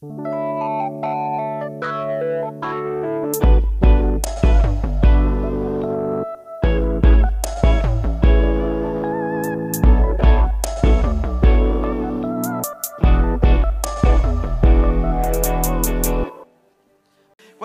[0.00, 0.08] Qual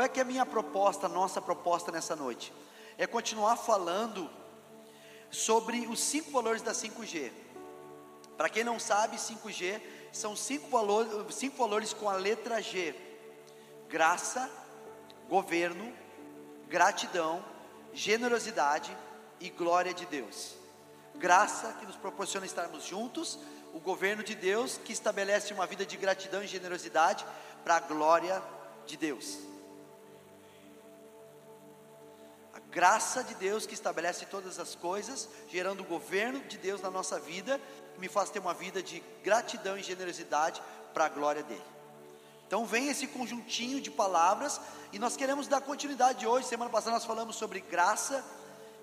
[0.03, 2.51] é que é a minha proposta, a nossa proposta nessa noite?
[2.97, 4.29] É continuar falando
[5.31, 7.44] sobre os cinco valores da 5G.
[8.37, 9.81] Para quem não sabe, 5G
[10.11, 12.95] são cinco valores, cinco valores com a letra G:
[13.87, 14.49] graça,
[15.29, 15.93] governo,
[16.67, 17.43] gratidão,
[17.93, 18.95] generosidade
[19.39, 20.55] e glória de Deus.
[21.15, 23.39] Graça que nos proporciona estarmos juntos,
[23.73, 27.25] o governo de Deus que estabelece uma vida de gratidão e generosidade
[27.63, 28.41] para a glória
[28.85, 29.39] de Deus.
[32.53, 36.91] A graça de Deus que estabelece todas as coisas, gerando o governo de Deus na
[36.91, 37.59] nossa vida,
[37.95, 40.61] que me faz ter uma vida de gratidão e generosidade
[40.93, 41.63] para a glória dele.
[42.47, 44.61] Então vem esse conjuntinho de palavras
[44.93, 46.47] e nós queremos dar continuidade hoje.
[46.47, 48.23] Semana passada nós falamos sobre graça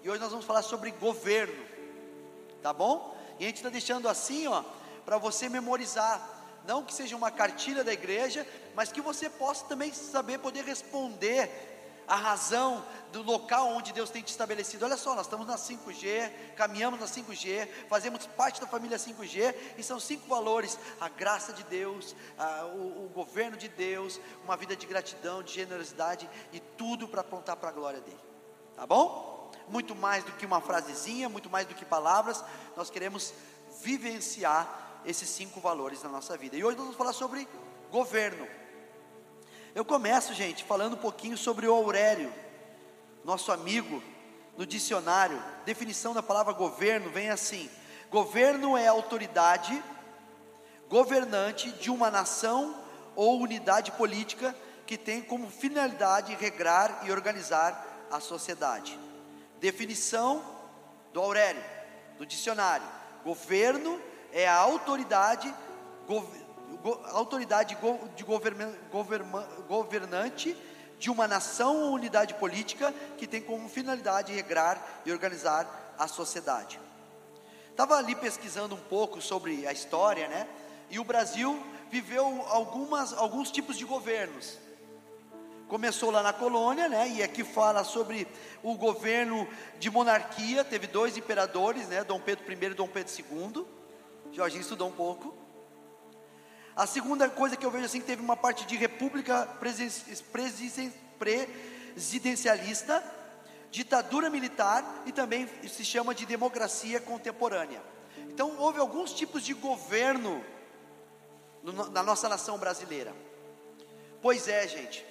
[0.02, 1.64] e hoje nós vamos falar sobre governo,
[2.60, 3.16] tá bom?
[3.38, 4.64] E a gente está deixando assim, ó,
[5.04, 6.40] para você memorizar.
[6.66, 11.71] Não que seja uma cartilha da igreja, mas que você possa também saber poder responder
[12.12, 14.84] a razão do local onde Deus tem te estabelecido.
[14.84, 19.82] Olha só, nós estamos na 5G, caminhamos na 5G, fazemos parte da família 5G, e
[19.82, 24.76] são cinco valores: a graça de Deus, a, o, o, governo de Deus, uma vida
[24.76, 28.20] de gratidão, de generosidade e tudo para apontar para a glória dele.
[28.76, 29.50] Tá bom?
[29.66, 32.44] Muito mais do que uma frasezinha, muito mais do que palavras,
[32.76, 33.32] nós queremos
[33.80, 36.58] vivenciar esses cinco valores na nossa vida.
[36.58, 37.48] E hoje nós vamos falar sobre
[37.90, 38.46] governo.
[39.74, 42.30] Eu começo, gente, falando um pouquinho sobre o Aurélio,
[43.24, 44.02] nosso amigo,
[44.54, 45.42] no dicionário.
[45.64, 47.70] Definição da palavra governo vem assim:
[48.10, 49.82] governo é autoridade
[50.90, 52.84] governante de uma nação
[53.16, 54.54] ou unidade política
[54.86, 58.98] que tem como finalidade regrar e organizar a sociedade.
[59.58, 60.44] Definição
[61.14, 61.64] do Aurélio,
[62.18, 62.86] do dicionário:
[63.24, 63.98] governo
[64.32, 65.52] é a autoridade
[67.12, 67.76] autoridade
[68.16, 68.24] de
[69.68, 70.56] governante
[70.98, 76.78] de uma nação ou unidade política que tem como finalidade regrar e organizar a sociedade.
[77.70, 80.46] Estava ali pesquisando um pouco sobre a história, né?
[80.90, 84.58] E o Brasil viveu algumas, alguns tipos de governos.
[85.66, 87.08] Começou lá na colônia, né?
[87.08, 88.28] E aqui fala sobre
[88.62, 90.62] o governo de monarquia.
[90.62, 92.04] Teve dois imperadores, né?
[92.04, 93.66] Dom Pedro I e Dom Pedro II.
[94.32, 95.41] Jorginho estudou um pouco.
[96.74, 99.46] A segunda coisa que eu vejo assim que teve uma parte de república
[101.94, 103.04] presidencialista,
[103.70, 107.82] ditadura militar e também se chama de democracia contemporânea.
[108.28, 110.42] Então houve alguns tipos de governo
[111.62, 113.14] no, na nossa nação brasileira.
[114.20, 115.04] Pois é, gente.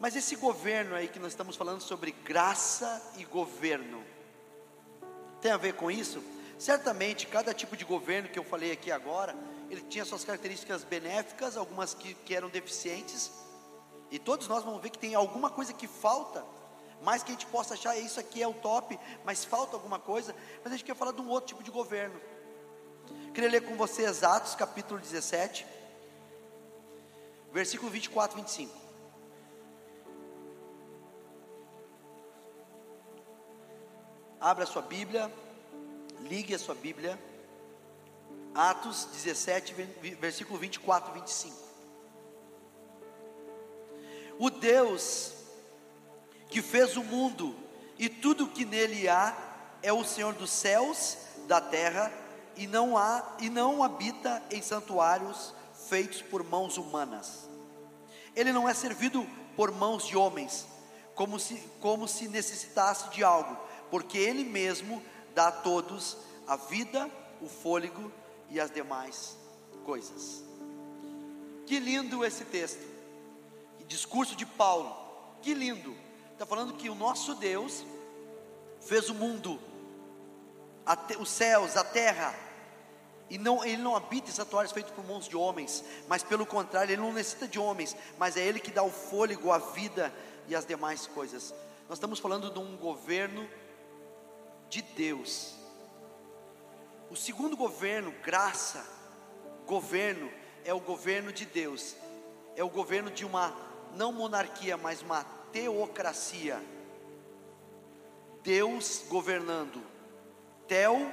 [0.00, 4.02] Mas esse governo aí que nós estamos falando sobre graça e governo,
[5.40, 6.22] tem a ver com isso?
[6.58, 9.34] Certamente, cada tipo de governo que eu falei aqui agora,
[9.70, 13.30] ele tinha suas características benéficas, algumas que, que eram deficientes,
[14.10, 16.44] e todos nós vamos ver que tem alguma coisa que falta,
[17.02, 20.34] mais que a gente possa achar, isso aqui é o top, mas falta alguma coisa,
[20.62, 22.20] mas a gente quer falar de um outro tipo de governo.
[23.34, 25.66] Queria ler com você Atos capítulo 17,
[27.52, 28.84] versículo 24 e 25.
[34.40, 35.32] Abra a sua Bíblia,
[36.20, 37.18] ligue a sua Bíblia.
[38.54, 39.74] Atos 17,
[40.20, 41.56] versículo 24 e 25.
[44.38, 45.32] O Deus
[46.48, 47.56] que fez o mundo
[47.98, 49.36] e tudo que nele há
[49.82, 51.16] é o Senhor dos céus,
[51.48, 52.12] da terra,
[52.56, 55.52] e não há e não habita em santuários
[55.88, 57.48] feitos por mãos humanas.
[58.36, 59.26] Ele não é servido
[59.56, 60.66] por mãos de homens,
[61.14, 63.56] como se, como se necessitasse de algo,
[63.90, 65.02] porque Ele mesmo
[65.34, 66.16] dá a todos
[66.46, 67.10] a vida,
[67.40, 68.12] o fôlego
[68.54, 69.36] e as demais
[69.84, 70.44] coisas.
[71.66, 72.80] Que lindo esse texto,
[73.88, 74.96] discurso de Paulo,
[75.42, 75.94] que lindo.
[76.32, 77.84] Está falando que o nosso Deus
[78.80, 79.60] fez o mundo,
[81.08, 82.32] te, os céus, a terra,
[83.28, 86.92] e não, ele não habita em santuários feitos por mãos de homens, mas pelo contrário,
[86.92, 90.14] ele não necessita de homens, mas é ele que dá o fôlego, a vida
[90.46, 91.52] e as demais coisas.
[91.88, 93.48] Nós estamos falando de um governo
[94.68, 95.54] de Deus,
[97.14, 98.84] o segundo governo, graça,
[99.68, 100.28] governo,
[100.64, 101.94] é o governo de Deus,
[102.56, 103.56] é o governo de uma
[103.94, 105.22] não monarquia, mas uma
[105.52, 106.60] teocracia.
[108.42, 109.80] Deus governando.
[110.66, 111.08] Teo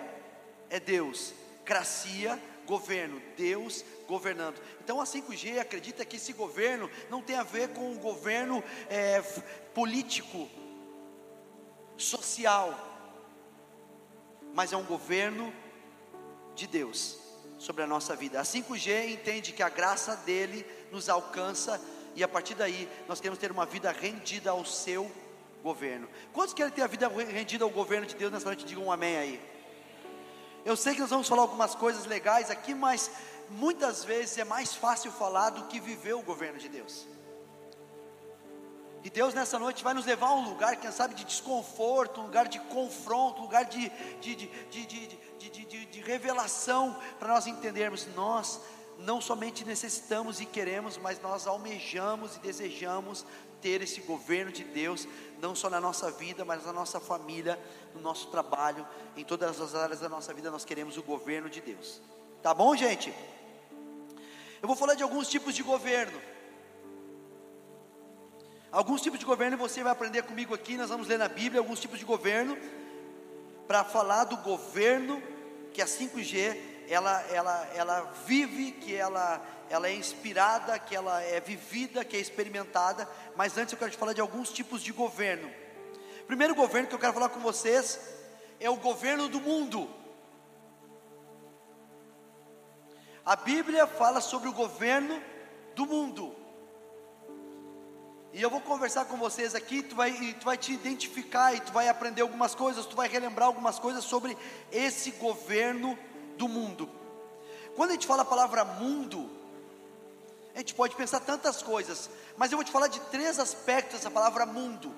[0.72, 4.60] é Deus, cracia, governo, Deus governando.
[4.84, 9.22] Então a 5G acredita que esse governo não tem a ver com um governo é,
[9.76, 10.50] político,
[11.96, 12.76] social,
[14.52, 15.54] mas é um governo
[16.62, 17.18] de Deus
[17.58, 18.40] sobre a nossa vida.
[18.40, 21.82] A 5G entende que a graça dele nos alcança
[22.16, 25.12] e a partir daí nós queremos ter uma vida rendida ao seu
[25.64, 26.08] governo.
[26.34, 28.66] Quantos querem ter a vida rendida ao governo de Deus nessa noite?
[28.66, 29.52] Digam um amém aí.
[30.64, 33.10] Eu sei que nós vamos falar algumas coisas legais aqui, mas
[33.50, 37.08] muitas vezes é mais fácil falar do que viver o governo de Deus.
[39.04, 42.26] E Deus nessa noite vai nos levar a um lugar, quem sabe, de desconforto, um
[42.26, 45.20] lugar de confronto, um lugar de, de, de, de,
[45.50, 48.62] de, de, de revelação, para nós entendermos, nós
[49.00, 53.26] não somente necessitamos e queremos, mas nós almejamos e desejamos
[53.62, 55.08] ter esse governo de Deus,
[55.40, 57.60] não só na nossa vida, mas na nossa família,
[57.94, 61.62] no nosso trabalho, em todas as áreas da nossa vida, nós queremos o governo de
[61.62, 62.02] Deus.
[62.42, 63.14] Tá bom, gente?
[64.62, 66.20] Eu vou falar de alguns tipos de governo.
[68.72, 71.80] Alguns tipos de governo você vai aprender comigo aqui, nós vamos ler na Bíblia alguns
[71.80, 72.58] tipos de governo
[73.72, 75.24] para falar do governo
[75.72, 76.58] que a 5G
[76.90, 82.20] ela, ela, ela vive, que ela, ela é inspirada, que ela é vivida, que é
[82.20, 83.08] experimentada.
[83.34, 85.50] Mas antes eu quero te falar de alguns tipos de governo.
[86.22, 87.98] O primeiro governo que eu quero falar com vocês
[88.60, 89.90] é o governo do mundo.
[93.26, 95.24] A Bíblia fala sobre o governo
[95.76, 96.36] do mundo.
[98.34, 101.74] E eu vou conversar com vocês aqui, tu vai, tu vai te identificar e tu
[101.74, 104.38] vai aprender algumas coisas, tu vai relembrar algumas coisas sobre
[104.72, 106.00] esse governo
[106.38, 106.90] do mundo.
[107.76, 109.30] Quando a gente fala a palavra mundo,
[110.56, 114.12] a gente pode pensar tantas coisas, mas eu vou te falar de três aspectos dessa
[114.12, 114.96] palavra mundo.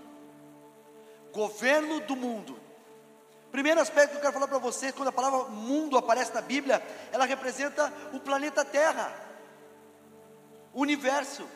[1.32, 2.60] Governo do mundo.
[3.52, 6.84] Primeiro aspecto que eu quero falar para você, quando a palavra mundo aparece na Bíblia,
[7.12, 9.12] ela representa o planeta Terra,
[10.72, 11.48] o universo.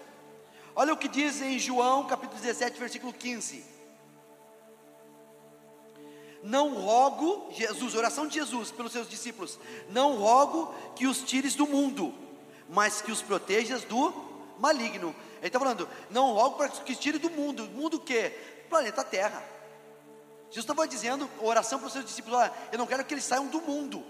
[0.79, 3.65] Olha o que diz em João capítulo 17, versículo 15.
[6.43, 9.59] Não rogo, Jesus, oração de Jesus pelos seus discípulos,
[9.89, 12.13] não rogo que os tires do mundo,
[12.69, 14.13] mas que os protejas do
[14.59, 15.15] maligno.
[15.39, 18.29] Ele está falando, não rogo para que os tire do mundo, mundo o quê?
[18.69, 19.43] Planeta Terra.
[20.51, 23.47] Jesus estava dizendo, oração para os seus discípulos, olha, eu não quero que eles saiam
[23.47, 24.05] do mundo,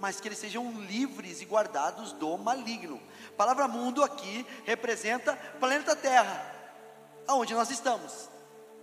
[0.00, 3.00] mas que eles sejam livres e guardados do maligno.
[3.28, 6.54] A palavra mundo aqui representa planeta Terra,
[7.28, 8.28] aonde nós estamos.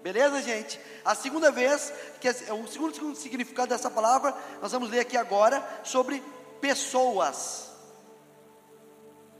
[0.01, 0.79] Beleza, gente?
[1.03, 1.91] A segunda vez,
[2.21, 6.23] que é o segundo, significado dessa palavra, nós vamos ler aqui agora sobre
[6.61, 7.71] pessoas,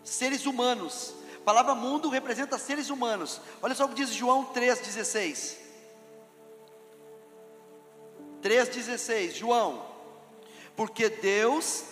[0.03, 1.13] seres humanos.
[1.37, 3.39] A palavra mundo representa seres humanos.
[3.61, 5.55] Olha só o que diz João 3,16.
[8.41, 9.96] 3,16, João.
[10.77, 11.83] Porque Deus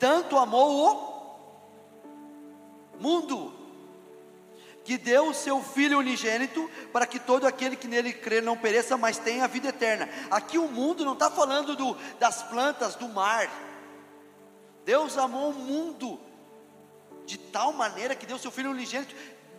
[0.00, 1.22] tanto amou
[2.92, 3.54] o mundo,
[4.84, 8.96] que deu o seu Filho unigênito, para que todo aquele que nele crê não pereça,
[8.96, 10.08] mas tenha a vida eterna.
[10.28, 13.48] Aqui o mundo não está falando do, das plantas, do mar.
[14.84, 16.18] Deus amou o mundo
[17.24, 19.14] de tal maneira que deu o seu Filho unigênito.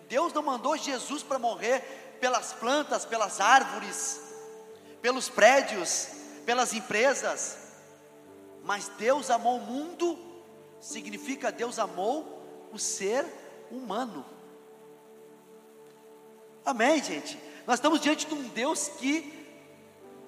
[0.09, 4.19] Deus não mandou Jesus para morrer pelas plantas, pelas árvores,
[5.01, 6.09] pelos prédios,
[6.45, 7.62] pelas empresas,
[8.63, 10.17] mas Deus amou o mundo,
[10.79, 13.25] significa Deus amou o ser
[13.69, 14.25] humano.
[16.65, 17.37] Amém, gente?
[17.67, 19.31] Nós estamos diante de um Deus que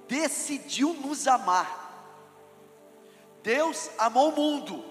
[0.08, 1.84] decidiu nos amar.
[3.42, 4.84] Deus amou o mundo,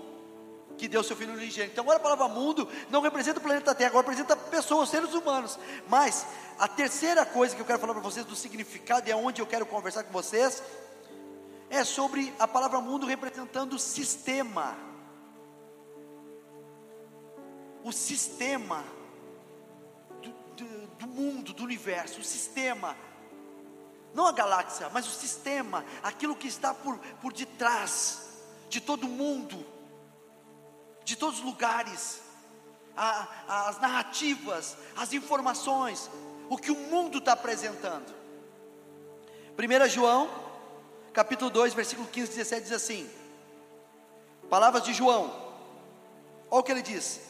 [0.79, 1.73] que deu seu filho unigênito.
[1.73, 5.59] Então, agora a palavra mundo não representa o planeta Terra, agora representa pessoas, seres humanos.
[5.89, 6.27] Mas
[6.59, 9.47] a terceira coisa que eu quero falar para vocês do significado e é onde eu
[9.47, 10.63] quero conversar com vocês
[11.75, 14.77] é sobre a palavra mundo representando o sistema.
[17.83, 18.85] O sistema
[20.99, 22.97] do mundo, do universo, o sistema,
[24.15, 28.23] não a galáxia, mas o sistema, aquilo que está por, por detrás
[28.69, 29.67] de todo mundo,
[31.05, 32.23] de todos os lugares,
[32.97, 36.09] a, as narrativas, as informações,
[36.49, 38.15] o que o mundo está apresentando.
[39.59, 40.44] 1 João,
[41.15, 43.09] capítulo 2, versículo 15 e 17 diz assim:
[44.51, 45.33] Palavras de João,
[46.51, 47.21] olha o que ele diz: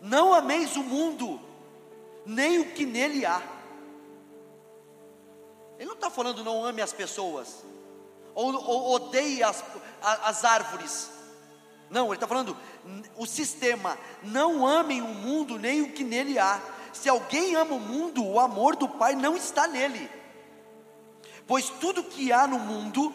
[0.00, 1.38] Não ameis o mundo,
[2.24, 3.42] nem o que nele há.
[5.78, 7.62] Ele não está falando não ame as pessoas,
[8.34, 9.62] ou, ou odeie as,
[10.02, 11.10] as árvores.
[11.90, 12.56] Não, ele está falando
[13.16, 13.98] o sistema.
[14.22, 16.60] Não amem o mundo nem o que nele há.
[16.92, 20.08] Se alguém ama o mundo, o amor do Pai não está nele.
[21.50, 23.12] Pois tudo que há no mundo,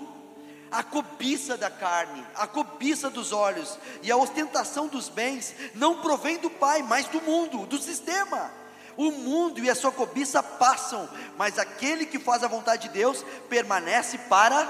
[0.70, 6.38] a cobiça da carne, a cobiça dos olhos e a ostentação dos bens não provém
[6.40, 8.52] do Pai, mas do mundo, do sistema.
[8.98, 13.24] O mundo e a sua cobiça passam, mas aquele que faz a vontade de Deus
[13.48, 14.68] permanece para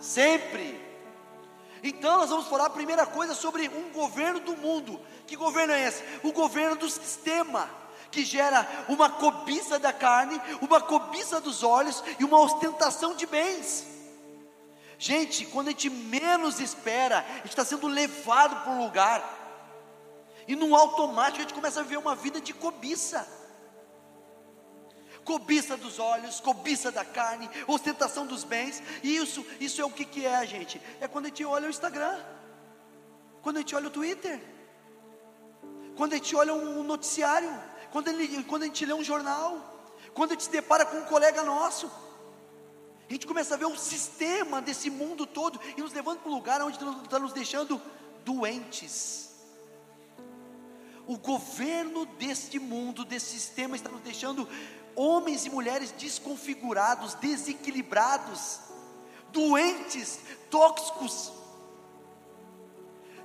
[0.00, 0.84] sempre.
[1.84, 5.00] Então, nós vamos falar a primeira coisa sobre um governo do mundo.
[5.28, 6.02] Que governo é esse?
[6.24, 7.70] O governo do sistema,
[8.16, 13.86] que gera uma cobiça da carne, uma cobiça dos olhos e uma ostentação de bens.
[14.98, 19.20] Gente, quando a gente menos espera, a gente está sendo levado para um lugar,
[20.48, 23.28] e no automático a gente começa a viver uma vida de cobiça.
[25.22, 30.06] Cobiça dos olhos, cobiça da carne, ostentação dos bens, e isso, isso é o que,
[30.06, 30.80] que é, gente?
[31.02, 32.18] É quando a gente olha o Instagram,
[33.42, 34.40] quando a gente olha o Twitter,
[35.96, 37.50] quando a gente olha um noticiário,
[37.92, 39.74] quando, ele, quando a gente lê um jornal,
[40.14, 41.90] quando a gente se depara com um colega nosso,
[43.08, 46.34] a gente começa a ver o sistema desse mundo todo e nos levando para um
[46.34, 47.80] lugar onde está nos deixando
[48.24, 49.30] doentes.
[51.06, 54.48] O governo deste mundo, desse sistema, está nos deixando
[54.96, 58.58] homens e mulheres desconfigurados, desequilibrados,
[59.30, 60.18] doentes,
[60.50, 61.30] tóxicos.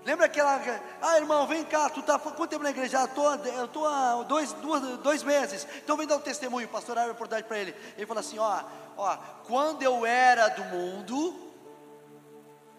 [0.04, 0.60] Lembra aquela,
[1.00, 2.98] ah irmão, vem cá, tu tá quanto tempo na igreja?
[3.56, 7.12] Eu estou há dois, duas, dois meses, então vem dar um testemunho, o pastor abre
[7.12, 7.76] a oportunidade para ele.
[7.96, 8.64] Ele fala assim: ó,
[8.98, 11.40] ó, quando eu era do mundo,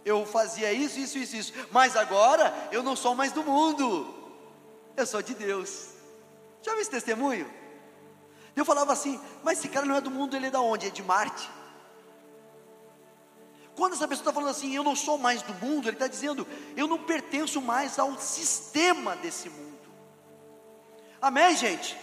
[0.05, 4.13] eu fazia isso, isso, isso, isso, mas agora eu não sou mais do mundo,
[4.97, 5.91] eu sou de Deus.
[6.61, 7.49] Já viu esse testemunho?
[8.57, 10.89] Eu falava assim, mas esse cara não é do mundo, ele é da onde?
[10.89, 11.49] É de Marte.
[13.75, 16.47] Quando essa pessoa está falando assim, eu não sou mais do mundo, ele está dizendo,
[16.77, 19.79] eu não pertenço mais ao sistema desse mundo.
[21.21, 21.97] Amém, gente?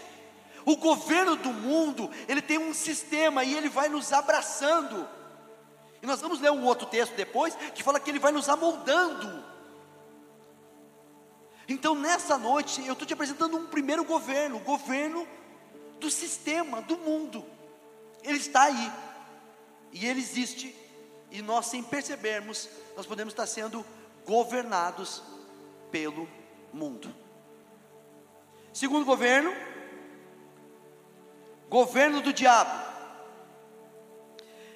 [0.66, 5.08] O governo do mundo, ele tem um sistema e ele vai nos abraçando.
[6.02, 9.44] E nós vamos ler um outro texto depois que fala que ele vai nos amoldando.
[11.68, 15.28] Então, nessa noite, eu estou te apresentando um primeiro governo, o governo
[16.00, 17.46] do sistema, do mundo.
[18.24, 18.92] Ele está aí.
[19.92, 20.76] E ele existe.
[21.31, 23.86] E nós, sem percebermos, nós podemos estar sendo
[24.25, 25.21] governados
[25.91, 26.27] pelo
[26.74, 27.13] mundo.
[28.74, 29.51] Segundo governo,
[31.69, 32.89] governo do diabo.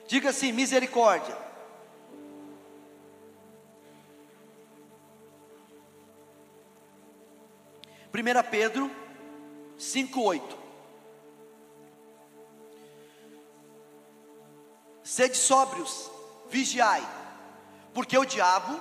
[0.07, 1.37] Diga assim: misericórdia.
[8.11, 8.91] Primeira Pedro
[9.77, 10.57] 5:8.
[15.03, 16.11] Sede sóbrios,
[16.53, 17.03] vigiai,
[17.95, 18.79] porque o diabo,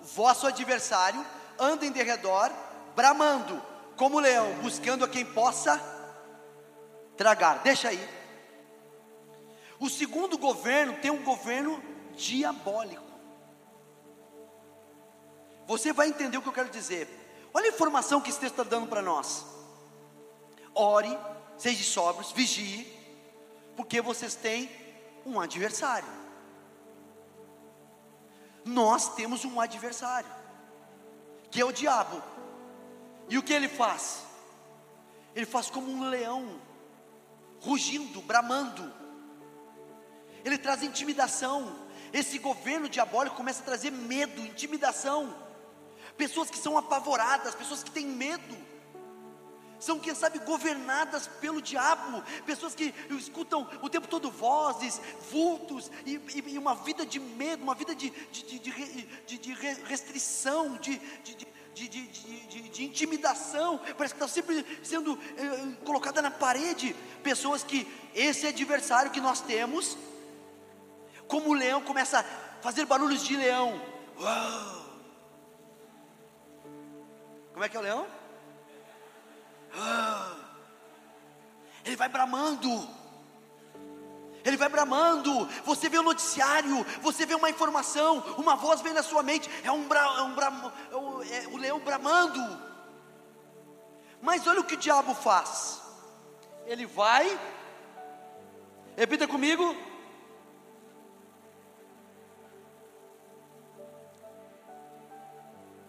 [0.00, 1.24] vosso adversário,
[1.58, 2.50] anda em derredor,
[2.96, 3.62] bramando,
[3.94, 5.78] como leão, buscando a quem possa
[7.18, 7.58] tragar.
[7.58, 8.08] Deixa aí.
[9.78, 11.82] O segundo governo tem um governo
[12.14, 13.04] diabólico.
[15.66, 17.06] Você vai entender o que eu quero dizer.
[17.52, 19.44] Olha a informação que esse texto está dando para nós.
[20.74, 21.16] Ore,
[21.58, 22.86] seja sóbrios, vigie,
[23.76, 24.70] porque vocês têm
[25.26, 26.20] um adversário.
[28.70, 30.30] Nós temos um adversário,
[31.50, 32.22] que é o diabo.
[33.28, 34.22] E o que ele faz?
[35.34, 36.60] Ele faz como um leão,
[37.60, 38.92] rugindo, bramando.
[40.44, 41.76] Ele traz intimidação.
[42.12, 45.34] Esse governo diabólico começa a trazer medo, intimidação.
[46.16, 48.69] Pessoas que são apavoradas, pessoas que têm medo
[49.80, 56.20] são, quem sabe, governadas pelo diabo, pessoas que escutam o tempo todo vozes, vultos, e,
[56.46, 59.52] e, uma vida de medo, uma vida de, de, de, de
[59.84, 66.94] restrição, de, de, intimidação, parece que está sempre sendo eh, colocada na parede.
[67.22, 69.96] Pessoas que esse adversário que nós temos,
[71.26, 72.24] como o leão começa a
[72.60, 73.80] fazer barulhos de leão.
[74.20, 74.80] Uau!
[77.52, 78.19] Como é que é o leão?
[79.74, 80.36] Ah.
[81.84, 82.88] Ele vai bramando.
[84.44, 85.46] Ele vai bramando.
[85.64, 89.50] Você vê o noticiário, você vê uma informação, uma voz vem na sua mente.
[89.62, 90.74] É um, bra, é um bra,
[91.30, 92.40] é é o leão bramando.
[94.20, 95.80] Mas olha o que o diabo faz.
[96.66, 97.38] Ele vai.
[98.96, 99.74] Repita comigo.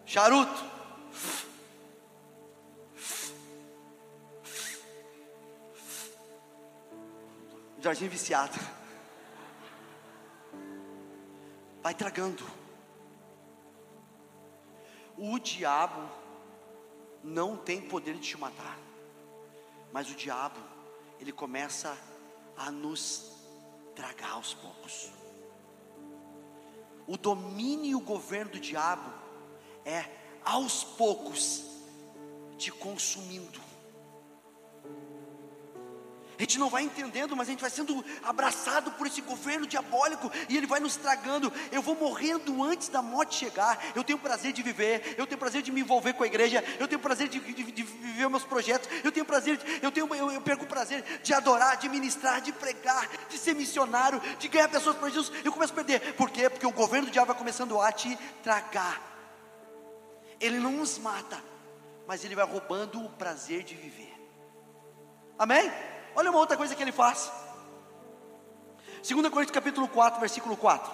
[0.06, 0.81] Charuto.
[7.82, 8.60] Jardim viciado.
[11.82, 12.46] Vai tragando.
[15.18, 16.08] O diabo
[17.24, 18.78] não tem poder de te matar.
[19.92, 20.60] Mas o diabo,
[21.20, 21.98] ele começa
[22.56, 23.32] a nos
[23.96, 25.12] tragar aos poucos.
[27.08, 29.12] o domínio e o governo do diabo
[29.84, 30.06] é
[30.46, 31.64] aos poucos
[32.58, 33.71] te consumindo.
[36.42, 40.32] A gente não vai entendendo, mas a gente vai sendo abraçado por esse governo diabólico
[40.50, 41.54] e ele vai nos tragando.
[41.72, 43.80] Eu vou morrendo antes da morte chegar.
[43.96, 46.88] Eu tenho prazer de viver, eu tenho prazer de me envolver com a igreja, eu
[46.88, 50.42] tenho prazer de, de, de viver meus projetos, eu tenho prazer, eu tenho, eu, eu
[50.42, 54.96] perco o prazer de adorar, de ministrar, de pregar, de ser missionário, de ganhar pessoas
[54.98, 55.32] para Jesus.
[55.46, 56.16] Eu começo a perder.
[56.16, 56.50] Por quê?
[56.50, 59.00] Porque o governo do diabo vai começando a te tragar.
[60.40, 61.40] Ele não nos mata,
[62.08, 64.12] mas ele vai roubando o prazer de viver.
[65.38, 65.72] Amém?
[66.16, 67.32] Olha uma outra coisa que ele faz.
[69.08, 70.92] 2 Coríntios capítulo 4, versículo 4.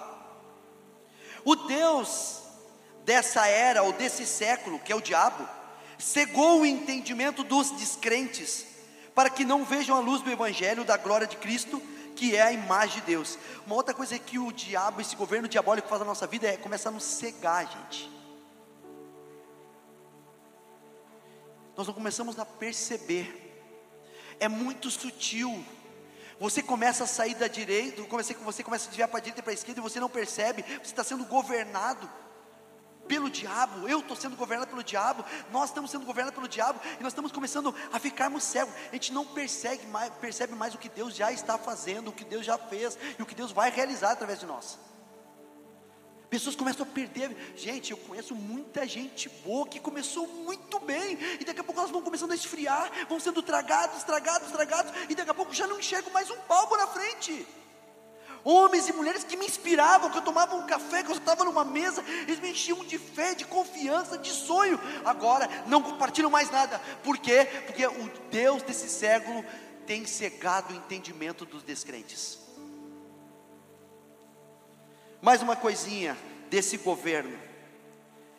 [1.44, 2.42] O Deus
[3.04, 5.46] dessa era ou desse século, que é o diabo,
[5.98, 8.66] cegou o entendimento dos descrentes,
[9.14, 11.80] para que não vejam a luz do evangelho da glória de Cristo,
[12.14, 13.38] que é a imagem de Deus.
[13.66, 16.56] Uma outra coisa é que o diabo, esse governo diabólico faz na nossa vida é
[16.56, 18.10] começar a nos cegar, gente.
[21.76, 23.47] Nós não começamos a perceber
[24.40, 25.64] é muito sutil.
[26.40, 29.52] Você começa a sair da direita, você, começa a desviar para a direita e para
[29.52, 32.08] a esquerda e você não percebe, você está sendo governado
[33.08, 37.02] pelo diabo, eu estou sendo governado pelo diabo, nós estamos sendo governados pelo diabo, e
[37.02, 39.26] nós estamos começando a ficarmos cegos, a gente não
[39.90, 43.22] mais, percebe mais o que Deus já está fazendo, o que Deus já fez, e
[43.22, 44.78] o que Deus vai realizar através de nós.
[46.30, 47.34] Pessoas começam a perder.
[47.56, 51.90] Gente, eu conheço muita gente boa que começou muito bem, e daqui a pouco elas
[51.90, 55.78] vão começando a esfriar, vão sendo tragados, tragados, tragados, e daqui a pouco já não
[55.78, 57.46] enxergo mais um palco na frente.
[58.44, 61.64] Homens e mulheres que me inspiravam, que eu tomava um café, que eu estava numa
[61.64, 64.78] mesa, eles me enchiam de fé, de confiança, de sonho.
[65.04, 66.80] Agora não compartilham mais nada.
[67.02, 67.46] Por quê?
[67.66, 69.44] Porque o Deus desse século
[69.86, 72.47] tem cegado o entendimento dos descrentes.
[75.20, 76.16] Mais uma coisinha
[76.48, 77.36] desse governo.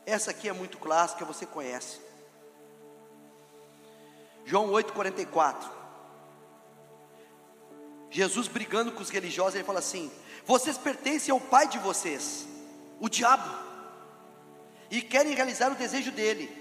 [0.06, 2.00] Essa aqui é muito clássica, você conhece.
[4.46, 5.70] João 8,44.
[8.10, 10.10] Jesus brigando com os religiosos, ele fala assim:
[10.46, 12.48] Vocês pertencem ao pai de vocês,
[13.00, 13.54] o diabo,
[14.90, 16.58] e querem realizar o desejo dele.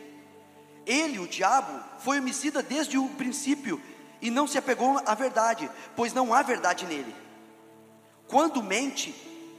[0.85, 3.81] Ele, o diabo, foi homicida desde o princípio
[4.21, 7.14] e não se apegou à verdade, pois não há verdade nele.
[8.27, 9.14] Quando mente,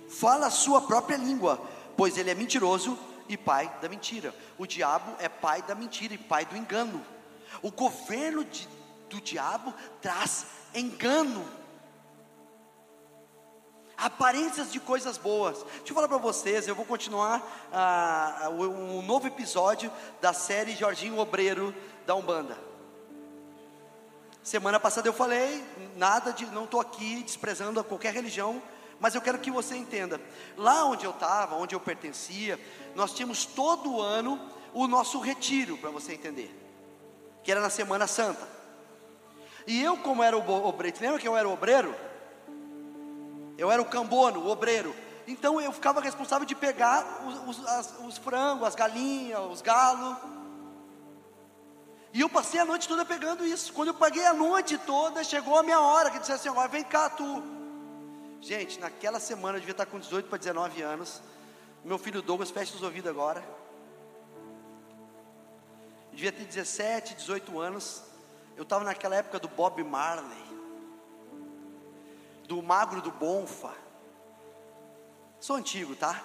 [0.09, 1.61] fala a sua própria língua,
[1.95, 4.33] pois ele é mentiroso e pai da mentira.
[4.57, 7.05] O diabo é pai da mentira e pai do engano.
[7.61, 8.67] O governo de,
[9.09, 11.45] do diabo traz engano.
[13.95, 15.61] Aparências de coisas boas.
[15.61, 19.91] Deixa eu falar para vocês, eu vou continuar ah, um novo episódio
[20.21, 22.57] da série Jorginho Obreiro da Umbanda.
[24.41, 25.63] Semana passada eu falei,
[25.97, 28.61] nada de, não estou aqui desprezando qualquer religião,
[28.99, 30.19] mas eu quero que você entenda.
[30.57, 32.59] Lá onde eu estava, onde eu pertencia,
[32.95, 34.39] nós tínhamos todo ano
[34.73, 36.53] o nosso retiro, para você entender,
[37.43, 38.47] que era na Semana Santa.
[39.65, 41.93] E eu, como era o obreiro, lembra que eu era o obreiro?
[43.57, 44.95] Eu era o cambono, o obreiro.
[45.27, 50.17] Então eu ficava responsável de pegar os, os, as, os frangos, as galinhas, os galos.
[52.11, 53.71] E eu passei a noite toda pegando isso.
[53.73, 56.83] Quando eu paguei a noite toda, chegou a minha hora, que disse assim: agora vem
[56.83, 57.58] cá tu.
[58.41, 61.21] Gente, naquela semana eu devia estar com 18 para 19 anos.
[61.83, 63.43] Meu filho Douglas, fecha os ouvidos agora.
[66.11, 68.03] Eu devia ter 17, 18 anos.
[68.55, 70.43] Eu estava naquela época do Bob Marley,
[72.45, 73.73] do Magro do Bonfa.
[75.39, 76.21] Sou antigo, tá?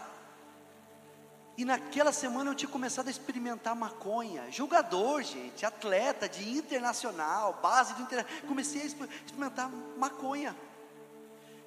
[1.56, 4.50] E naquela semana eu tinha começado a experimentar maconha.
[4.50, 8.48] Jogador, gente, atleta de internacional, base do internacional.
[8.48, 10.56] Comecei a experimentar maconha.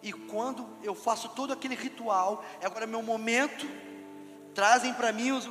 [0.02, 3.66] E quando eu faço todo aquele ritual, é agora meu momento,
[4.54, 5.48] trazem para mim os,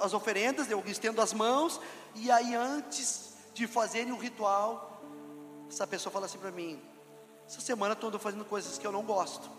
[0.00, 1.80] as oferendas, eu estendo as mãos,
[2.14, 5.02] e aí antes de fazerem o ritual,
[5.68, 6.80] essa pessoa fala assim para mim:
[7.46, 9.50] essa semana eu estou fazendo coisas que eu não gosto.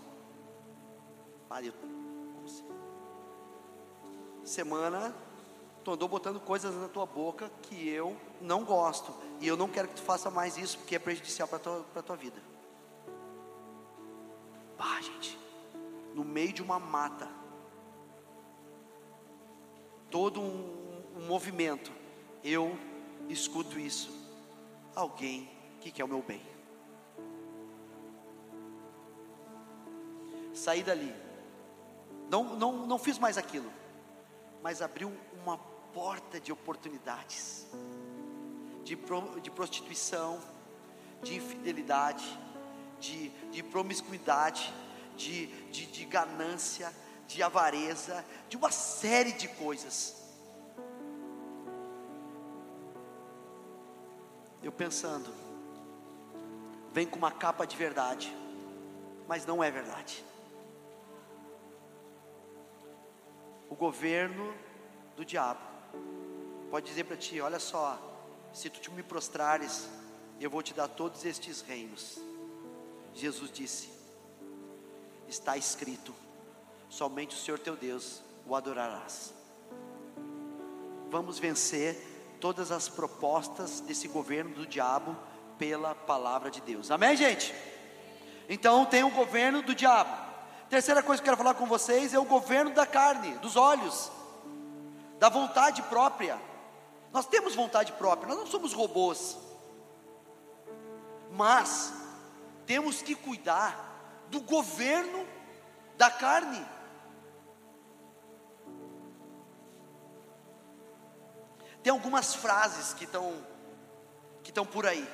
[1.49, 1.73] Aí
[4.49, 5.13] semana
[5.83, 9.13] tu andou botando coisas na tua boca que eu não gosto.
[9.39, 12.15] E eu não quero que tu faça mais isso, porque é prejudicial para tua, tua
[12.15, 12.41] vida.
[15.01, 15.37] Gente,
[16.13, 17.27] no meio de uma mata,
[20.09, 21.91] todo um, um movimento,
[22.43, 22.77] eu
[23.27, 24.17] escuto isso.
[24.95, 25.49] Alguém
[25.81, 26.41] que quer o meu bem.
[30.53, 31.13] Saí dali,
[32.29, 33.71] não, não, não fiz mais aquilo,
[34.61, 35.57] mas abriu uma
[35.93, 37.67] porta de oportunidades,
[38.83, 40.41] de, pro, de prostituição,
[41.23, 42.25] de infidelidade,
[42.99, 44.73] de, de promiscuidade,
[45.15, 46.93] de, de, de ganância,
[47.27, 50.15] de avareza, de uma série de coisas.
[54.61, 55.33] Eu pensando,
[56.91, 58.35] vem com uma capa de verdade,
[59.27, 60.25] mas não é verdade.
[63.69, 64.53] O governo
[65.15, 65.61] do diabo
[66.71, 67.97] pode dizer para ti: olha só,
[68.51, 69.87] se tu te me prostrares,
[70.39, 72.28] eu vou te dar todos estes reinos.
[73.13, 73.89] Jesus disse:
[75.27, 76.13] está escrito,
[76.89, 79.33] somente o Senhor teu Deus o adorarás.
[81.09, 85.15] Vamos vencer todas as propostas desse governo do diabo
[85.57, 86.89] pela palavra de Deus.
[86.89, 87.53] Amém, gente?
[88.47, 90.29] Então tem o governo do diabo.
[90.69, 94.11] Terceira coisa que eu quero falar com vocês é o governo da carne, dos olhos,
[95.17, 96.39] da vontade própria.
[97.11, 99.37] Nós temos vontade própria, nós não somos robôs.
[101.31, 101.91] Mas
[102.69, 103.73] temos que cuidar
[104.29, 105.25] do governo
[105.97, 106.63] da carne.
[111.81, 113.43] Tem algumas frases que estão
[114.43, 115.09] que estão por aí.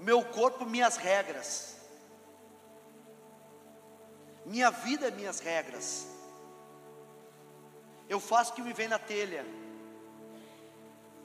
[0.00, 1.76] Meu corpo, minhas regras.
[4.44, 6.08] Minha vida, minhas regras.
[8.08, 9.46] Eu faço o que me vem na telha.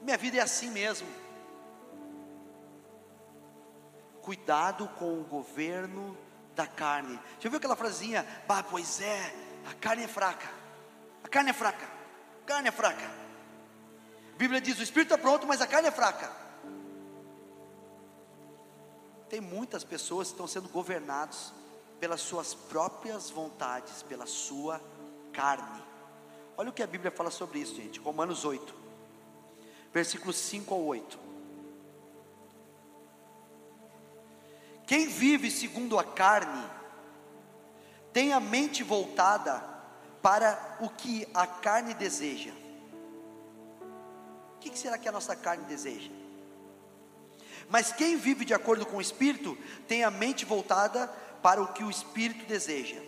[0.00, 1.25] Minha vida é assim mesmo.
[4.26, 6.18] Cuidado com o governo
[6.52, 7.16] da carne.
[7.38, 8.26] Já viu aquela frasinha?
[8.48, 9.32] Bah, pois é,
[9.70, 10.50] a carne é fraca.
[11.22, 11.86] A carne é fraca.
[12.42, 13.04] A carne é fraca.
[13.04, 16.28] A Bíblia diz: o espírito está pronto, mas a carne é fraca.
[19.28, 21.54] Tem muitas pessoas que estão sendo governados
[22.00, 24.80] pelas suas próprias vontades, pela sua
[25.32, 25.84] carne.
[26.56, 28.00] Olha o que a Bíblia fala sobre isso, gente.
[28.00, 28.74] Romanos 8,
[29.92, 31.25] versículos 5 ao 8.
[34.86, 36.64] Quem vive segundo a carne,
[38.12, 39.62] tem a mente voltada
[40.22, 42.52] para o que a carne deseja.
[44.54, 46.10] O que será que a nossa carne deseja?
[47.68, 51.08] Mas quem vive de acordo com o Espírito, tem a mente voltada
[51.42, 53.00] para o que o Espírito deseja.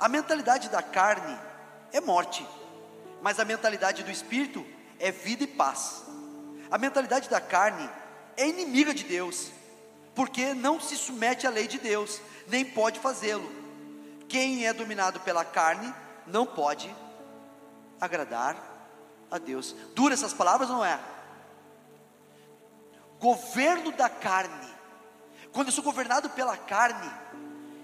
[0.00, 1.38] A mentalidade da carne
[1.92, 2.44] é morte,
[3.22, 4.66] mas a mentalidade do Espírito
[4.98, 6.02] é vida e paz.
[6.70, 7.88] A mentalidade da carne
[8.36, 9.52] é inimiga de Deus
[10.14, 13.50] porque não se submete à lei de Deus, nem pode fazê-lo.
[14.28, 15.92] Quem é dominado pela carne
[16.26, 16.94] não pode
[18.00, 18.56] agradar
[19.30, 19.74] a Deus.
[19.94, 20.98] Dura essas palavras não é?
[23.18, 24.74] Governo da carne.
[25.52, 27.10] Quando eu sou governado pela carne,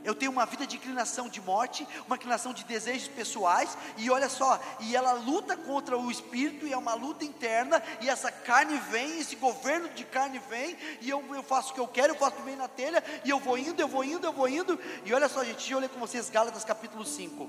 [0.05, 4.29] eu tenho uma vida de inclinação de morte, uma inclinação de desejos pessoais, e olha
[4.29, 8.79] só, e ela luta contra o espírito, e é uma luta interna, e essa carne
[8.91, 12.19] vem, esse governo de carne vem, e eu, eu faço o que eu quero, eu
[12.19, 15.13] faço vem na telha, e eu vou indo, eu vou indo, eu vou indo, e
[15.13, 17.49] olha só, gente, deixa eu ler com vocês Gálatas capítulo 5.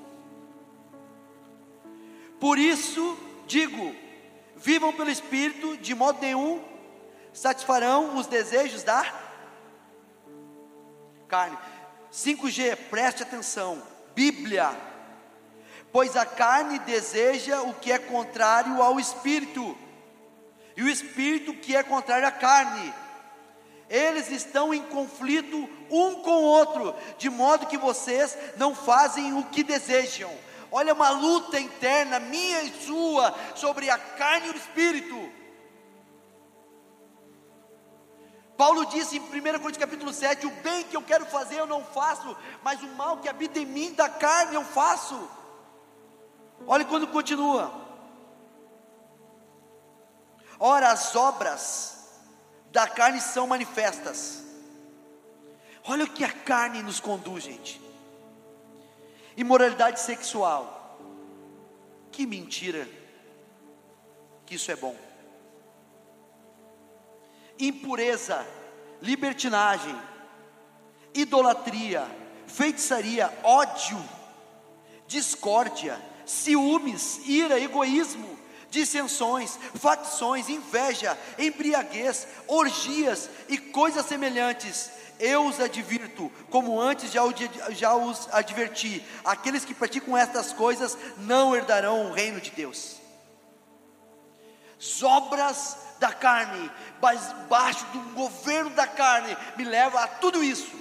[2.39, 3.95] Por isso digo:
[4.55, 6.63] vivam pelo espírito, de modo nenhum
[7.31, 9.05] satisfarão os desejos da
[11.27, 11.57] carne.
[12.11, 13.81] 5G, preste atenção.
[14.13, 14.69] Bíblia.
[15.91, 19.77] Pois a carne deseja o que é contrário ao espírito,
[20.75, 22.93] e o espírito que é contrário à carne.
[23.89, 29.43] Eles estão em conflito um com o outro, de modo que vocês não fazem o
[29.45, 30.31] que desejam.
[30.71, 35.40] Olha uma luta interna minha e sua sobre a carne e o espírito.
[38.61, 41.83] Paulo disse em 1 Coríntios capítulo 7: O bem que eu quero fazer eu não
[41.83, 45.27] faço, mas o mal que habita em mim da carne eu faço.
[46.67, 47.73] Olha quando continua.
[50.59, 52.07] Ora, as obras
[52.71, 54.43] da carne são manifestas.
[55.83, 57.81] Olha o que a carne nos conduz, gente.
[59.35, 60.99] Imoralidade sexual.
[62.11, 62.87] Que mentira.
[64.45, 64.95] Que isso é bom
[67.67, 68.45] impureza,
[69.01, 69.95] libertinagem,
[71.13, 72.05] idolatria,
[72.47, 74.01] feitiçaria, ódio,
[75.07, 84.89] discórdia, ciúmes, ira, egoísmo, dissensões, facções, inveja, embriaguez, orgias e coisas semelhantes.
[85.19, 87.21] Eu os advirto, como antes já,
[87.69, 93.00] já os adverti: aqueles que praticam estas coisas não herdarão o reino de Deus.
[94.81, 100.71] As obras da carne, mas baixo do governo da carne, me leva a tudo isso.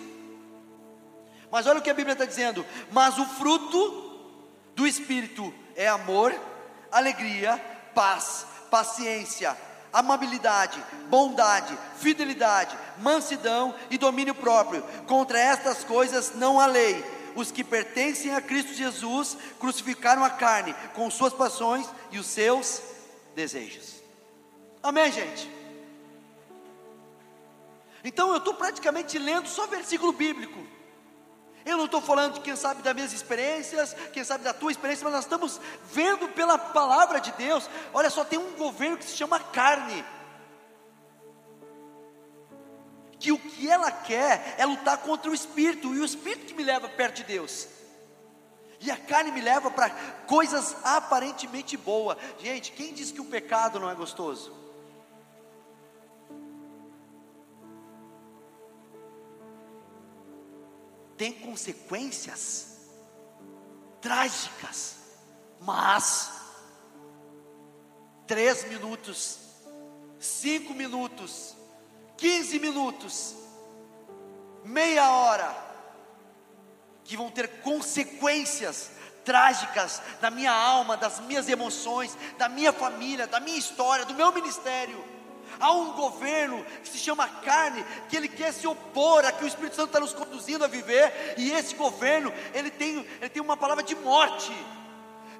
[1.51, 4.09] Mas olha o que a Bíblia está dizendo: mas o fruto
[4.75, 6.35] do Espírito é amor,
[6.91, 7.63] alegria,
[7.95, 9.55] paz, paciência,
[9.93, 14.83] amabilidade, bondade, fidelidade, mansidão e domínio próprio.
[15.07, 17.21] Contra estas coisas não há lei.
[17.37, 22.83] os que pertencem a Cristo Jesus crucificaram a carne com suas paixões e os seus
[23.41, 24.03] desejos.
[24.83, 25.51] Amém, gente?
[28.05, 30.59] Então eu estou praticamente lendo só versículo bíblico.
[31.65, 35.13] Eu não estou falando, quem sabe, das minhas experiências, quem sabe da tua experiência, mas
[35.13, 35.61] nós estamos
[35.93, 37.69] vendo pela palavra de Deus.
[37.93, 40.05] Olha só, tem um governo que se chama carne.
[43.19, 46.65] Que o que ela quer é lutar contra o espírito, e o espírito que me
[46.65, 47.69] leva perto de Deus.
[48.81, 49.91] E a carne me leva para
[50.27, 52.17] coisas aparentemente boas.
[52.39, 54.61] Gente, quem diz que o pecado não é gostoso?
[61.21, 62.79] tem consequências
[64.01, 64.97] trágicas,
[65.61, 66.31] mas
[68.27, 69.39] três minutos,
[70.19, 71.55] cinco minutos,
[72.17, 73.35] quinze minutos,
[74.65, 75.70] meia hora,
[77.11, 78.89] que vão ter consequências
[79.25, 84.31] trágicas da minha alma, das minhas emoções, da minha família, da minha história, do meu
[84.31, 85.05] ministério.
[85.59, 89.49] Há um governo que se chama carne, que ele quer se opor a que o
[89.49, 93.57] Espírito Santo está nos conduzindo a viver, e esse governo, ele tem, ele tem uma
[93.57, 94.53] palavra de morte.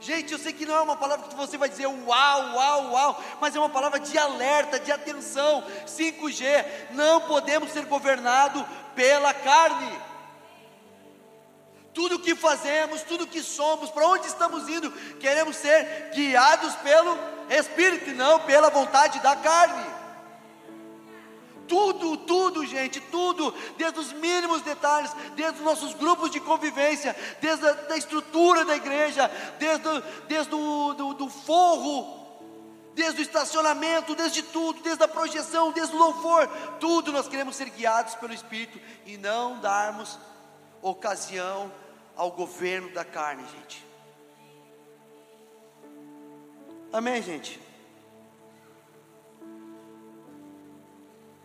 [0.01, 3.25] Gente, eu sei que não é uma palavra que você vai dizer uau, uau, uau,
[3.41, 5.63] mas é uma palavra de alerta, de atenção.
[5.87, 8.65] 5G, não podemos ser governados
[8.97, 10.10] pela carne.
[12.01, 17.15] Tudo que fazemos, tudo que somos, para onde estamos indo, queremos ser guiados pelo
[17.51, 19.85] Espírito e não pela vontade da carne.
[21.69, 27.69] Tudo, tudo, gente, tudo, desde os mínimos detalhes, desde os nossos grupos de convivência, desde
[27.69, 29.85] a da estrutura da igreja, desde,
[30.27, 32.41] desde o do, do forro,
[32.95, 36.49] desde o estacionamento, desde tudo, desde a projeção, desde o louvor,
[36.81, 40.19] tudo nós queremos ser guiados pelo Espírito e não darmos
[40.81, 41.71] ocasião
[42.21, 43.83] ao governo da carne, gente.
[46.93, 47.59] Amém, gente?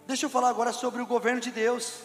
[0.05, 2.01] Deixa eu falar agora sobre o governo de Deus.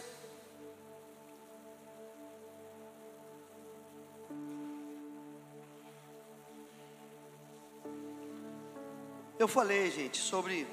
[9.37, 10.65] Eu falei, gente, sobre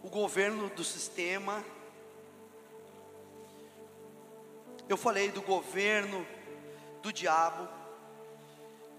[0.00, 1.64] o governo do sistema.
[4.88, 6.24] Eu falei do governo
[7.06, 7.68] do diabo.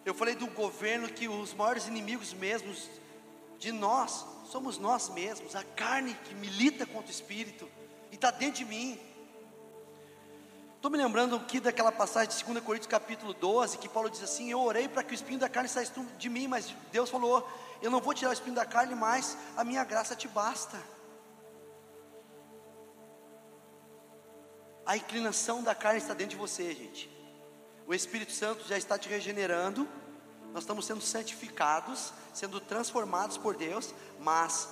[0.05, 2.89] Eu falei do governo que os maiores inimigos mesmos
[3.59, 7.69] de nós somos nós mesmos, a carne que milita contra o espírito
[8.09, 8.97] e está dentro de mim.
[10.77, 14.49] Estou me lembrando aqui daquela passagem de 2 Coríntios capítulo 12, que Paulo diz assim:
[14.49, 17.45] Eu orei para que o espinho da carne saísse de mim, mas Deus falou:
[17.81, 20.81] Eu não vou tirar o espinho da carne, mas a minha graça te basta.
[24.85, 27.16] A inclinação da carne está dentro de você, gente.
[27.87, 29.87] O Espírito Santo já está te regenerando
[30.53, 34.67] nós estamos sendo santificados, sendo transformados por Deus, mas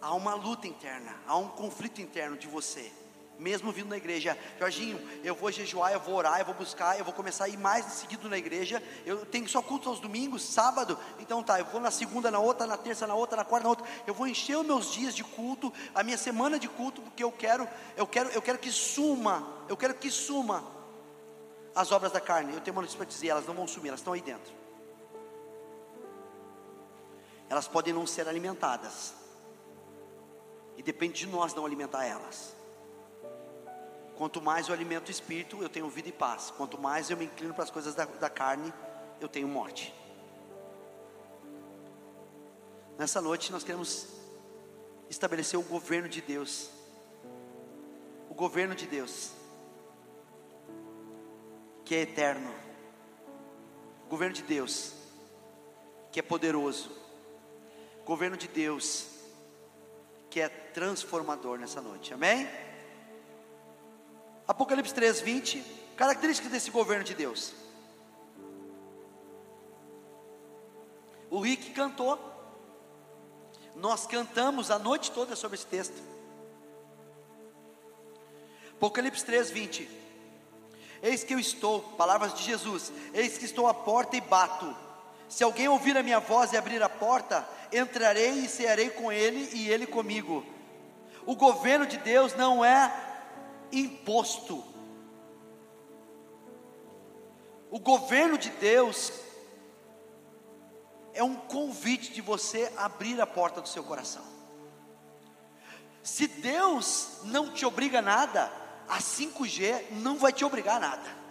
[0.00, 2.90] há uma luta interna, há um conflito interno de você.
[3.38, 7.04] Mesmo vindo na igreja, Jorginho, eu vou jejuar, eu vou orar, eu vou buscar, eu
[7.04, 8.82] vou começar a ir mais seguido na igreja.
[9.04, 12.66] Eu tenho só culto aos domingos, sábado, então tá, eu vou na segunda, na outra,
[12.66, 13.86] na terça, na outra, na quarta, na outra.
[14.06, 17.32] Eu vou encher os meus dias de culto, a minha semana de culto, porque eu
[17.32, 20.81] quero, eu quero, eu quero que suma, eu quero que suma
[21.74, 22.54] as obras da carne.
[22.54, 24.62] Eu tenho uma notícia para dizer, elas não vão sumir, elas estão aí dentro
[27.52, 29.12] elas podem não ser alimentadas.
[30.74, 32.56] E depende de nós não alimentar elas.
[34.16, 36.50] Quanto mais eu alimento o espírito, eu tenho vida e paz.
[36.56, 38.72] Quanto mais eu me inclino para as coisas da, da carne,
[39.20, 39.94] eu tenho morte.
[42.96, 44.08] Nessa noite nós queremos
[45.10, 46.70] estabelecer o governo de Deus.
[48.30, 49.32] O governo de Deus,
[51.92, 52.50] que é eterno.
[54.08, 54.94] Governo de Deus,
[56.10, 56.90] que é poderoso
[58.06, 59.08] governo de Deus,
[60.30, 62.48] que é transformador nessa noite, amém?
[64.48, 65.62] Apocalipse 3, 20,
[65.94, 67.52] características desse governo de Deus.
[71.28, 72.18] O Rick cantou,
[73.76, 76.02] nós cantamos a noite toda sobre esse texto.
[78.78, 80.01] Apocalipse 3, 20.
[81.02, 84.74] Eis que eu estou, palavras de Jesus, eis que estou à porta e bato.
[85.28, 89.48] Se alguém ouvir a minha voz e abrir a porta, entrarei e cearei com ele
[89.52, 90.46] e ele comigo.
[91.26, 92.92] O governo de Deus não é
[93.72, 94.62] imposto.
[97.70, 99.12] O governo de Deus
[101.14, 104.22] é um convite de você abrir a porta do seu coração.
[106.02, 108.61] Se Deus não te obriga a nada,
[108.92, 111.22] a 5G não vai te obrigar a nada.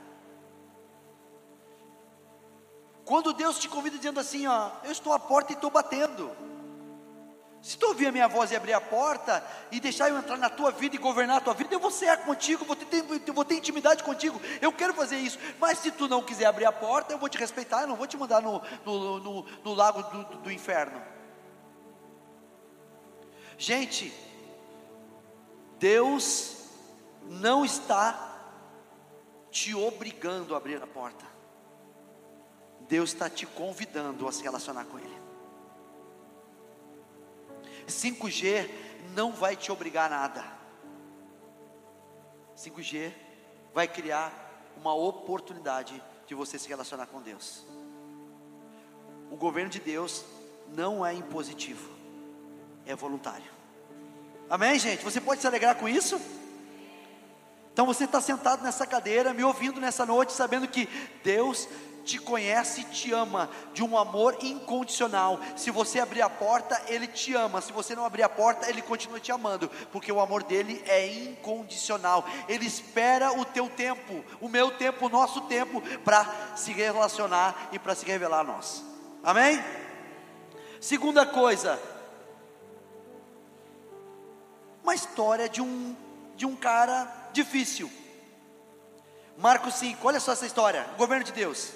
[3.05, 6.35] Quando Deus te convida dizendo assim, ó, eu estou à porta e estou batendo.
[7.61, 10.49] Se tu ouvir a minha voz e abrir a porta e deixar eu entrar na
[10.49, 13.55] tua vida e governar a tua vida, eu vou ser contigo, vou ter, vou ter
[13.55, 14.41] intimidade contigo.
[14.59, 15.37] Eu quero fazer isso.
[15.59, 18.07] Mas se tu não quiser abrir a porta, eu vou te respeitar, eu não vou
[18.07, 20.99] te mandar no, no, no, no lago do, do, inferno.
[23.55, 24.11] Gente,
[25.77, 26.60] Deus
[27.29, 28.27] não está
[29.49, 31.25] te obrigando a abrir a porta.
[32.87, 35.21] Deus está te convidando a se relacionar com Ele.
[37.87, 38.69] 5G
[39.13, 40.43] não vai te obrigar a nada.
[42.57, 43.13] 5G
[43.73, 47.65] vai criar uma oportunidade de você se relacionar com Deus.
[49.29, 50.23] O governo de Deus
[50.69, 51.89] não é impositivo,
[52.85, 53.51] é voluntário.
[54.49, 55.03] Amém, gente?
[55.03, 56.19] Você pode se alegrar com isso?
[57.81, 60.87] Então você está sentado nessa cadeira, me ouvindo nessa noite, sabendo que
[61.23, 61.67] Deus
[62.05, 65.39] te conhece e te ama de um amor incondicional.
[65.55, 67.59] Se você abrir a porta, Ele te ama.
[67.59, 71.07] Se você não abrir a porta, Ele continua te amando, porque o amor dele é
[71.07, 72.23] incondicional.
[72.47, 77.79] Ele espera o teu tempo, o meu tempo, o nosso tempo, para se relacionar e
[77.79, 78.83] para se revelar a nós.
[79.23, 79.59] Amém?
[80.79, 81.81] Segunda coisa,
[84.83, 85.95] uma história de um
[86.41, 87.91] de um cara difícil.
[89.37, 91.71] Marcos 5, olha só essa história, o governo de Deus.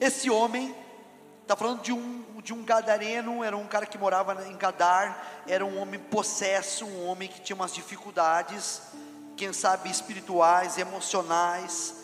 [0.00, 0.74] Esse homem,
[1.42, 5.64] está falando de um, de um gadareno, era um cara que morava em Gadar, era
[5.64, 8.82] um homem possesso, um homem que tinha umas dificuldades,
[9.36, 11.94] quem sabe espirituais, emocionais,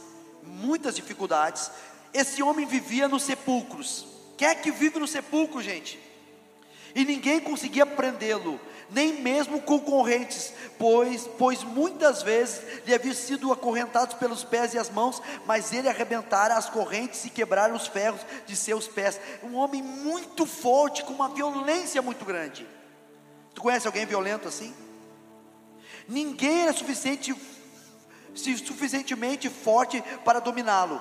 [0.43, 1.71] muitas dificuldades.
[2.13, 4.07] Esse homem vivia nos sepulcros.
[4.37, 5.99] Quem é que vive no sepulcro, gente?
[6.95, 14.17] E ninguém conseguia prendê-lo, nem mesmo concorrentes, pois, pois muitas vezes lhe havia sido acorrentado
[14.17, 18.55] pelos pés e as mãos, mas ele arrebentara as correntes e quebrara os ferros de
[18.55, 19.19] seus pés.
[19.43, 22.67] Um homem muito forte, com uma violência muito grande.
[23.55, 24.75] Tu conhece alguém violento assim?
[26.07, 27.35] Ninguém era suficiente,
[28.35, 31.01] suficientemente forte para dominá-lo.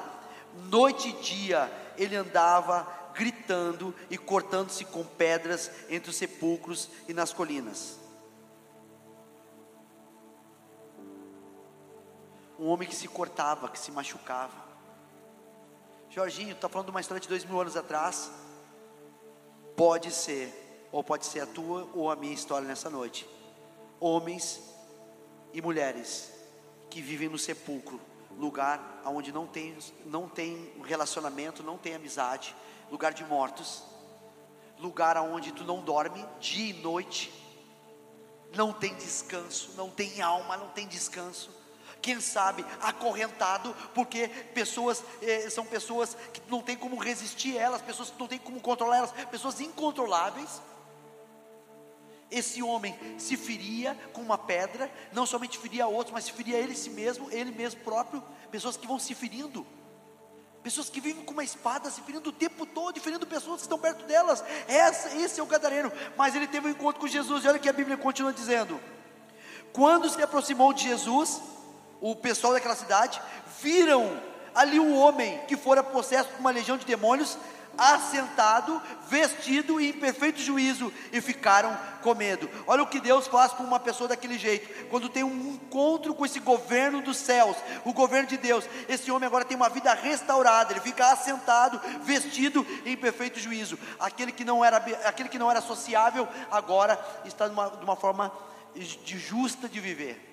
[0.70, 7.34] Noite e dia ele andava gritando e cortando-se com pedras entre os sepulcros e nas
[7.34, 8.00] colinas.
[12.60, 14.54] Um homem que se cortava, que se machucava.
[16.10, 18.30] Jorginho, está falando de uma história de dois mil anos atrás.
[19.76, 23.28] Pode ser, ou pode ser a tua ou a minha história nessa noite.
[24.00, 24.62] Homens
[25.54, 26.32] e mulheres
[26.90, 28.00] que vivem no sepulcro,
[28.38, 32.56] lugar onde não tem, não tem relacionamento, não tem amizade,
[32.92, 33.84] lugar de mortos,
[34.78, 37.32] lugar aonde tu não dorme dia e noite,
[38.54, 41.50] não tem descanso, não tem alma, não tem descanso.
[42.02, 47.82] Quem sabe acorrentado, porque pessoas eh, são pessoas que não tem como resistir a elas,
[47.82, 50.62] pessoas que não tem como controlar elas, pessoas incontroláveis.
[52.30, 56.76] Esse homem se feria com uma pedra, não somente feria outros, mas se feria ele
[56.76, 59.66] si mesmo, ele mesmo próprio, pessoas que vão se ferindo
[60.64, 63.80] Pessoas que vivem com uma espada se ferindo o tempo todo, ferindo pessoas que estão
[63.80, 64.44] perto delas.
[64.68, 65.92] Essa, esse é o gadareno.
[66.16, 68.80] Mas ele teve um encontro com Jesus, e olha que a Bíblia continua dizendo:
[69.74, 71.42] quando se aproximou de Jesus,
[72.00, 73.22] o pessoal daquela cidade
[73.62, 74.22] viram
[74.54, 77.38] ali um homem que fora possesso por uma legião de demônios,
[77.78, 82.50] assentado, vestido e em perfeito juízo, e ficaram com medo.
[82.68, 86.26] Olha o que Deus faz com uma pessoa daquele jeito, quando tem um encontro com
[86.26, 87.56] esse governo dos céus,
[87.86, 88.66] o governo de Deus.
[88.88, 93.78] Esse homem agora tem uma vida restaurada, ele fica assentado, vestido e em perfeito juízo.
[94.00, 97.96] Aquele que não era, aquele que não era sociável, agora está de uma, de uma
[97.96, 98.32] forma
[98.74, 100.30] de justa de viver.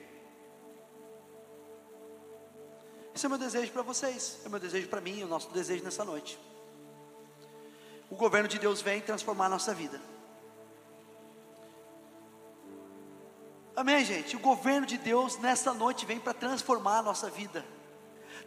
[3.14, 5.28] Esse é o meu desejo para vocês, é o meu desejo para mim, é o
[5.28, 6.38] nosso desejo nessa noite
[8.10, 10.00] o governo de Deus vem transformar a nossa vida.
[13.76, 14.34] Amém, gente?
[14.34, 17.64] O governo de Deus nessa noite vem para transformar a nossa vida.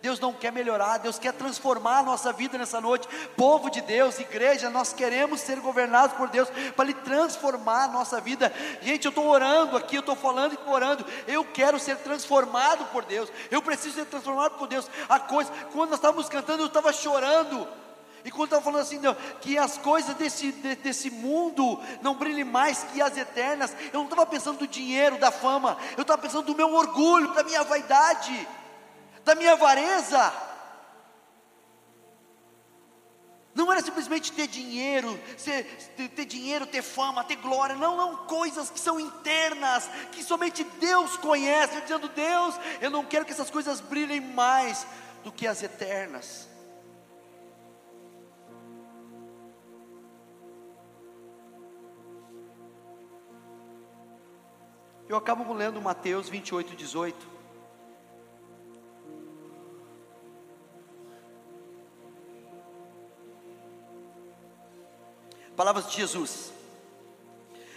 [0.02, 3.08] Deus não quer melhorar, Deus quer transformar a nossa vida nessa noite.
[3.38, 8.20] Povo de Deus, igreja, nós queremos ser governados por Deus para Ele transformar a nossa
[8.20, 8.52] vida.
[8.82, 11.06] Gente, eu estou orando aqui, eu estou falando e orando.
[11.28, 13.32] Eu quero ser transformado por Deus.
[13.52, 14.90] Eu preciso ser transformado por Deus.
[15.08, 17.68] A coisa, quando nós estávamos cantando, eu estava chorando.
[18.24, 19.00] E quando estava falando assim,
[19.42, 24.04] que as coisas desse, de, desse mundo não brilhem mais que as eternas, eu não
[24.04, 28.48] estava pensando do dinheiro, da fama, eu estava pensando do meu orgulho, da minha vaidade,
[29.24, 30.32] da minha avareza.
[33.54, 35.66] Não era simplesmente ter dinheiro, ser,
[36.16, 37.76] ter dinheiro, ter fama, ter glória.
[37.76, 41.76] Não, não, coisas que são internas, que somente Deus conhece.
[41.76, 44.88] Eu dizendo, Deus, eu não quero que essas coisas brilhem mais
[45.24, 46.51] do que as eternas.
[55.12, 57.28] Eu acabo lendo Mateus 28, 18.
[65.54, 66.54] Palavras de Jesus.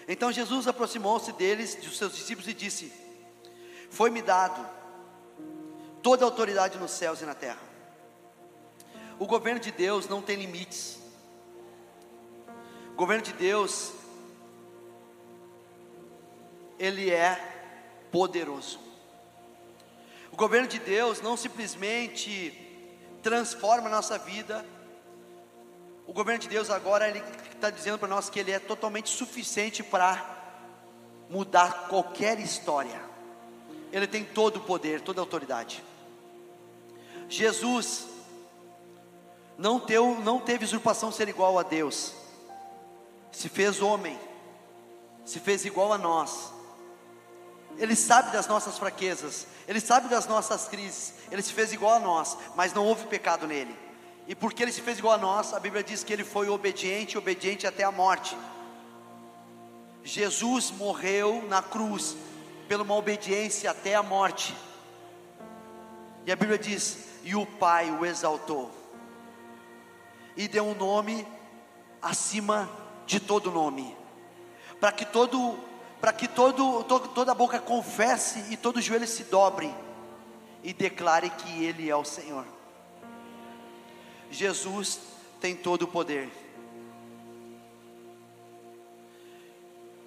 [0.07, 2.93] Então Jesus aproximou-se deles, dos seus discípulos, e disse:
[3.91, 4.65] Foi-me dado
[6.05, 7.59] toda a autoridade nos céus e na terra.
[9.19, 11.01] O governo de Deus não tem limites.
[12.93, 13.93] O governo de Deus,
[16.79, 17.39] ele é
[18.11, 18.79] poderoso.
[20.33, 22.61] O governo de Deus não simplesmente
[23.23, 24.65] transforma a nossa vida,
[26.07, 27.23] o governo de Deus agora ele
[27.53, 30.23] está dizendo para nós que ele é totalmente suficiente para
[31.31, 33.01] mudar qualquer história.
[33.91, 35.83] Ele tem todo o poder, toda a autoridade.
[37.29, 38.07] Jesus
[39.57, 42.13] não, teu, não teve usurpação ser igual a Deus,
[43.33, 44.19] se fez homem,
[45.25, 46.53] se fez igual a nós.
[47.79, 51.99] Ele sabe das nossas fraquezas, ele sabe das nossas crises, ele se fez igual a
[51.99, 53.77] nós, mas não houve pecado nele.
[54.27, 57.19] E porque ele se fez igual a nós, a Bíblia diz que ele foi obediente,
[57.19, 58.37] obediente até a morte.
[60.03, 62.17] Jesus morreu na cruz
[62.69, 64.57] pela uma obediência até a morte.
[66.25, 68.71] E a Bíblia diz: "E o Pai o exaltou
[70.37, 71.27] e deu um nome
[72.03, 72.69] acima
[73.07, 73.97] de todo nome,
[74.81, 75.59] para que todo
[76.05, 79.75] para que todo, todo, toda boca confesse e todo joelho se dobre
[80.63, 82.45] e declare que ele é o Senhor."
[84.31, 85.01] Jesus
[85.41, 86.31] tem todo o poder.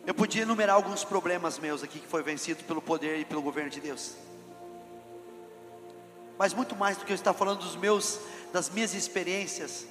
[0.06, 3.72] Eu podia enumerar alguns problemas meus aqui que foi vencido pelo poder e pelo governo
[3.72, 4.14] de Deus.
[6.38, 8.20] Mas muito mais do que eu estar falando dos meus,
[8.54, 9.88] das minhas experiências,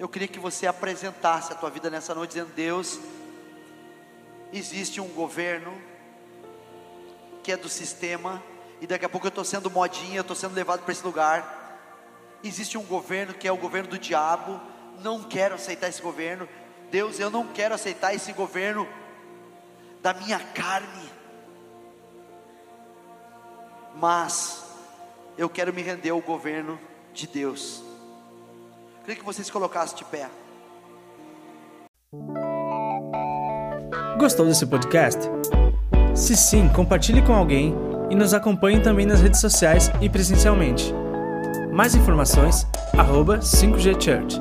[0.00, 2.98] eu queria que você apresentasse a tua vida nessa noite dizendo: Deus,
[4.56, 5.76] existe um governo
[7.42, 8.42] que é do sistema
[8.80, 11.64] e daqui a pouco eu estou sendo modinha, eu estou sendo levado para esse lugar
[12.48, 14.60] existe um governo que é o governo do diabo,
[15.00, 16.48] não quero aceitar esse governo.
[16.90, 18.86] Deus, eu não quero aceitar esse governo
[20.02, 21.10] da minha carne,
[23.96, 24.62] mas
[25.38, 26.78] eu quero me render ao governo
[27.12, 27.82] de Deus.
[29.00, 30.28] Queria que vocês colocassem de pé.
[34.24, 35.20] Gostou desse podcast?
[36.14, 37.74] Se sim, compartilhe com alguém
[38.08, 40.94] e nos acompanhe também nas redes sociais e presencialmente.
[41.70, 42.66] Mais informações,
[42.96, 44.40] arroba 5G Church.